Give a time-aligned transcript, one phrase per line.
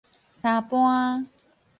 [0.33, 1.29] 相搬